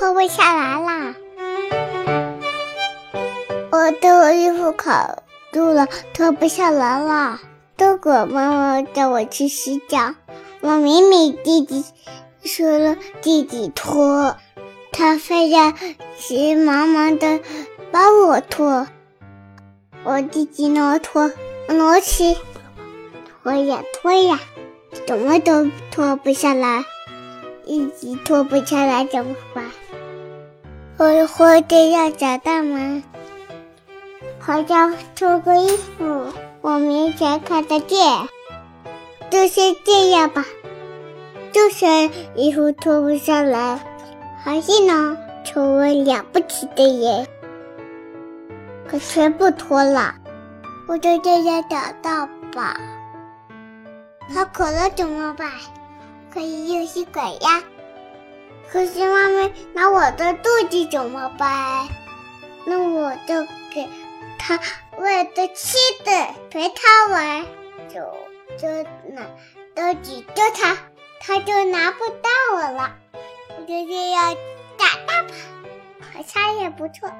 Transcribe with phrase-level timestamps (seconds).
[0.00, 1.14] 脱不下来啦。
[3.70, 5.18] 我的衣服卡
[5.52, 7.38] 住了，脱不下来了。
[7.76, 10.14] 豆果妈妈叫我去洗脚，
[10.62, 11.84] 我明明弟弟
[12.42, 14.38] 说了弟弟脱，
[14.90, 15.74] 他非要
[16.18, 17.38] 急忙忙的
[17.92, 18.88] 帮我脱。
[20.04, 21.30] 我弟弟挪脱，
[21.68, 22.38] 挪起，
[23.42, 24.40] 拖呀脱呀，
[25.06, 26.86] 怎么都脱不下来，
[27.70, 29.64] 一直脱不下来怎么办？
[30.96, 33.00] 我活着要长大吗？
[34.40, 38.26] 好像脱个衣服，我明显看得见，
[39.30, 40.44] 就先这样吧。
[41.52, 43.78] 就算衣服脱不下来，
[44.42, 47.28] 还是能，成为了不起的人。
[48.88, 50.16] 可全部脱了，
[50.88, 52.80] 我就这样长大吧。
[54.34, 55.48] 他渴了怎么办？
[56.32, 57.62] 可以用吸管呀。
[58.70, 61.88] 可是妈妈拿我的肚子怎么办？
[62.66, 63.42] 那我就
[63.74, 63.88] 给
[64.38, 64.60] 他
[64.98, 67.46] 喂的吃的，陪他玩，
[67.88, 68.00] 就
[68.58, 68.68] 就
[69.12, 69.26] 拿
[69.74, 70.78] 都挤着他，
[71.20, 72.94] 他就拿不到我了。
[73.58, 74.36] 我就这样
[74.78, 75.34] 长大吧，
[76.12, 77.10] 好像也不错。